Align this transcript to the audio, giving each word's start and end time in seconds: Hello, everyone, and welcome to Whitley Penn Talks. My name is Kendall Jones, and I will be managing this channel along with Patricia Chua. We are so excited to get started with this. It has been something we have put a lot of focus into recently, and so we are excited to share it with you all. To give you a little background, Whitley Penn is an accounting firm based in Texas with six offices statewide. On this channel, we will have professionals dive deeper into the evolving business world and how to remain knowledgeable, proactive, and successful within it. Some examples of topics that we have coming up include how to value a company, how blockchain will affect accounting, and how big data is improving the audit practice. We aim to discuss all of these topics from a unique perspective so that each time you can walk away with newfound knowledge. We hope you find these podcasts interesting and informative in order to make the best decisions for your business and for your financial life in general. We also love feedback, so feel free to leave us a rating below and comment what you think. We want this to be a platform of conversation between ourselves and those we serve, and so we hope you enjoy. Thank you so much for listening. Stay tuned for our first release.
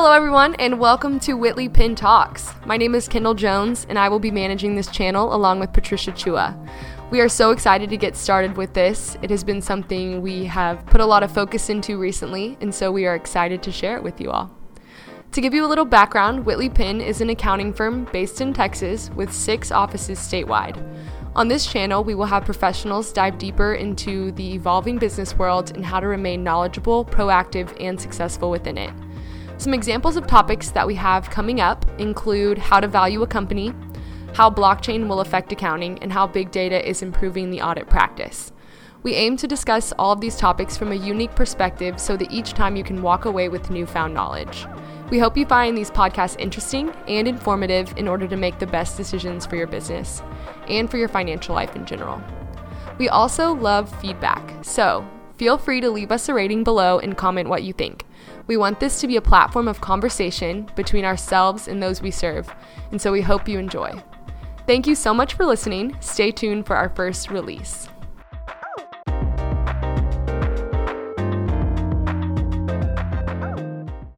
Hello, 0.00 0.12
everyone, 0.12 0.54
and 0.60 0.78
welcome 0.78 1.18
to 1.18 1.32
Whitley 1.32 1.68
Penn 1.68 1.96
Talks. 1.96 2.54
My 2.64 2.76
name 2.76 2.94
is 2.94 3.08
Kendall 3.08 3.34
Jones, 3.34 3.84
and 3.88 3.98
I 3.98 4.08
will 4.08 4.20
be 4.20 4.30
managing 4.30 4.76
this 4.76 4.86
channel 4.86 5.34
along 5.34 5.58
with 5.58 5.72
Patricia 5.72 6.12
Chua. 6.12 6.56
We 7.10 7.20
are 7.20 7.28
so 7.28 7.50
excited 7.50 7.90
to 7.90 7.96
get 7.96 8.14
started 8.14 8.56
with 8.56 8.74
this. 8.74 9.18
It 9.22 9.30
has 9.30 9.42
been 9.42 9.60
something 9.60 10.22
we 10.22 10.44
have 10.44 10.86
put 10.86 11.00
a 11.00 11.04
lot 11.04 11.24
of 11.24 11.32
focus 11.32 11.68
into 11.68 11.98
recently, 11.98 12.56
and 12.60 12.72
so 12.72 12.92
we 12.92 13.06
are 13.06 13.16
excited 13.16 13.60
to 13.64 13.72
share 13.72 13.96
it 13.96 14.04
with 14.04 14.20
you 14.20 14.30
all. 14.30 14.56
To 15.32 15.40
give 15.40 15.52
you 15.52 15.66
a 15.66 15.68
little 15.68 15.84
background, 15.84 16.46
Whitley 16.46 16.68
Penn 16.70 17.00
is 17.00 17.20
an 17.20 17.30
accounting 17.30 17.72
firm 17.72 18.06
based 18.12 18.40
in 18.40 18.52
Texas 18.52 19.10
with 19.16 19.32
six 19.32 19.72
offices 19.72 20.20
statewide. 20.20 20.80
On 21.34 21.48
this 21.48 21.66
channel, 21.66 22.04
we 22.04 22.14
will 22.14 22.26
have 22.26 22.44
professionals 22.44 23.12
dive 23.12 23.36
deeper 23.36 23.74
into 23.74 24.30
the 24.30 24.54
evolving 24.54 24.98
business 24.98 25.36
world 25.36 25.72
and 25.74 25.84
how 25.84 25.98
to 25.98 26.06
remain 26.06 26.44
knowledgeable, 26.44 27.04
proactive, 27.04 27.76
and 27.80 28.00
successful 28.00 28.48
within 28.48 28.78
it. 28.78 28.92
Some 29.58 29.74
examples 29.74 30.16
of 30.16 30.28
topics 30.28 30.70
that 30.70 30.86
we 30.86 30.94
have 30.94 31.30
coming 31.30 31.60
up 31.60 31.84
include 32.00 32.58
how 32.58 32.78
to 32.78 32.86
value 32.86 33.22
a 33.22 33.26
company, 33.26 33.74
how 34.34 34.48
blockchain 34.48 35.08
will 35.08 35.20
affect 35.20 35.50
accounting, 35.50 35.98
and 35.98 36.12
how 36.12 36.28
big 36.28 36.52
data 36.52 36.88
is 36.88 37.02
improving 37.02 37.50
the 37.50 37.60
audit 37.60 37.88
practice. 37.88 38.52
We 39.02 39.14
aim 39.14 39.36
to 39.36 39.48
discuss 39.48 39.92
all 39.98 40.12
of 40.12 40.20
these 40.20 40.36
topics 40.36 40.76
from 40.76 40.92
a 40.92 40.94
unique 40.94 41.34
perspective 41.34 41.98
so 41.98 42.16
that 42.16 42.30
each 42.30 42.52
time 42.52 42.76
you 42.76 42.84
can 42.84 43.02
walk 43.02 43.24
away 43.24 43.48
with 43.48 43.68
newfound 43.68 44.14
knowledge. 44.14 44.64
We 45.10 45.18
hope 45.18 45.36
you 45.36 45.44
find 45.44 45.76
these 45.76 45.90
podcasts 45.90 46.38
interesting 46.38 46.90
and 47.08 47.26
informative 47.26 47.92
in 47.96 48.06
order 48.06 48.28
to 48.28 48.36
make 48.36 48.60
the 48.60 48.66
best 48.66 48.96
decisions 48.96 49.44
for 49.44 49.56
your 49.56 49.66
business 49.66 50.22
and 50.68 50.88
for 50.88 50.98
your 50.98 51.08
financial 51.08 51.56
life 51.56 51.74
in 51.74 51.84
general. 51.84 52.22
We 52.98 53.08
also 53.08 53.54
love 53.54 53.92
feedback, 54.00 54.64
so 54.64 55.04
feel 55.38 55.56
free 55.56 55.80
to 55.80 55.90
leave 55.90 56.10
us 56.10 56.28
a 56.28 56.34
rating 56.34 56.64
below 56.64 56.98
and 56.98 57.16
comment 57.16 57.48
what 57.48 57.62
you 57.62 57.72
think. 57.72 58.04
We 58.48 58.56
want 58.56 58.80
this 58.80 59.00
to 59.00 59.06
be 59.06 59.16
a 59.16 59.22
platform 59.22 59.68
of 59.68 59.80
conversation 59.80 60.68
between 60.74 61.04
ourselves 61.04 61.68
and 61.68 61.82
those 61.82 62.02
we 62.02 62.10
serve, 62.10 62.52
and 62.90 63.00
so 63.00 63.12
we 63.12 63.22
hope 63.22 63.48
you 63.48 63.58
enjoy. 63.58 64.02
Thank 64.66 64.86
you 64.86 64.94
so 64.94 65.14
much 65.14 65.34
for 65.34 65.46
listening. 65.46 65.96
Stay 66.00 66.32
tuned 66.32 66.66
for 66.66 66.76
our 66.76 66.88
first 66.90 67.30
release. 67.30 67.88